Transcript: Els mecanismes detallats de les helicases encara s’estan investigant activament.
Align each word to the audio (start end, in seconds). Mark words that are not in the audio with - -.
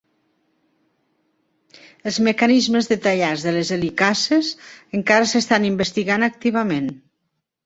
Els 2.11 2.17
mecanismes 2.27 2.89
detallats 2.93 3.45
de 3.49 3.53
les 3.59 3.71
helicases 3.77 4.51
encara 5.01 5.29
s’estan 5.35 5.69
investigant 5.71 6.31
activament. 6.31 6.91